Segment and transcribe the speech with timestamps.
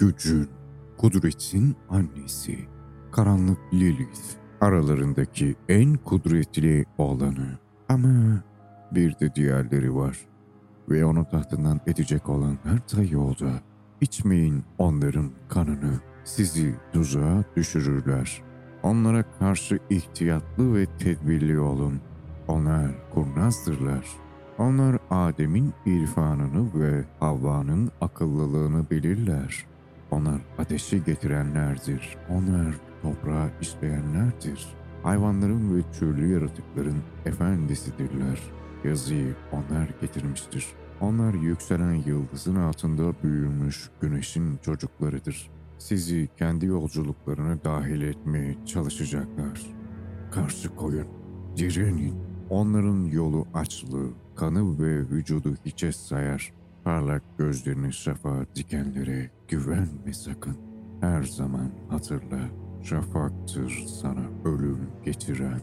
[0.00, 0.48] gücün,
[0.96, 2.58] kudretin annesi,
[3.12, 4.20] karanlık Lilith,
[4.60, 7.58] aralarındaki en kudretli olanı.
[7.88, 8.42] Ama
[8.92, 10.18] bir de diğerleri var
[10.88, 13.52] ve onu tahtından edecek olanlar da yolda.
[14.00, 18.42] İçmeyin onların kanını, sizi tuzağa düşürürler.
[18.82, 22.00] Onlara karşı ihtiyatlı ve tedbirli olun.
[22.48, 24.06] Onlar kurnazdırlar.
[24.58, 29.70] Onlar Adem'in irfanını ve Havva'nın akıllılığını bilirler.
[30.10, 32.16] Onlar ateşi getirenlerdir.
[32.28, 34.66] Onlar toprağı isteyenlerdir.
[35.02, 38.40] Hayvanların ve türlü yaratıkların efendisidirler.
[38.84, 40.66] Yazıyı onlar getirmiştir.
[41.00, 45.50] Onlar yükselen yıldızın altında büyümüş güneşin çocuklarıdır.
[45.78, 49.66] Sizi kendi yolculuklarına dahil etmeye çalışacaklar.
[50.30, 51.06] Karşı koyun,
[51.56, 52.14] direnin.
[52.50, 56.52] Onların yolu açlığı, kanı ve vücudu hiçe sayar.
[56.84, 60.56] Parlak gözlerini şafağa dikenlere güvenme sakın.
[61.00, 62.40] Her zaman hatırla,
[62.82, 65.60] şafaktır sana ölüm getiren.